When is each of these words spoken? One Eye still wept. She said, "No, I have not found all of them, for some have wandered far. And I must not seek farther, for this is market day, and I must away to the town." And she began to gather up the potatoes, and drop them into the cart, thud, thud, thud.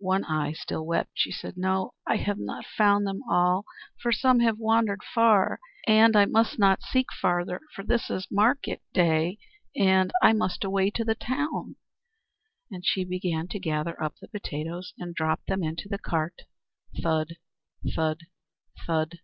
One 0.00 0.24
Eye 0.24 0.50
still 0.50 0.84
wept. 0.84 1.12
She 1.14 1.30
said, 1.30 1.56
"No, 1.56 1.92
I 2.04 2.16
have 2.16 2.40
not 2.40 2.66
found 2.66 3.06
all 3.30 3.58
of 3.60 3.64
them, 3.64 3.70
for 4.02 4.10
some 4.10 4.40
have 4.40 4.58
wandered 4.58 5.02
far. 5.14 5.60
And 5.86 6.16
I 6.16 6.24
must 6.24 6.58
not 6.58 6.82
seek 6.82 7.12
farther, 7.12 7.60
for 7.72 7.84
this 7.84 8.10
is 8.10 8.26
market 8.28 8.82
day, 8.92 9.38
and 9.76 10.10
I 10.20 10.32
must 10.32 10.64
away 10.64 10.90
to 10.90 11.04
the 11.04 11.14
town." 11.14 11.76
And 12.68 12.84
she 12.84 13.04
began 13.04 13.46
to 13.46 13.60
gather 13.60 14.02
up 14.02 14.16
the 14.20 14.26
potatoes, 14.26 14.92
and 14.98 15.14
drop 15.14 15.46
them 15.46 15.62
into 15.62 15.88
the 15.88 15.98
cart, 15.98 16.42
thud, 17.00 17.34
thud, 17.94 18.22
thud. 18.88 19.20